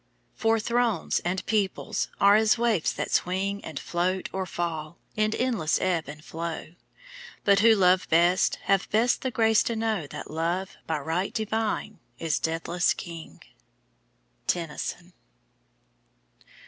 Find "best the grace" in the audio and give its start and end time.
8.89-9.61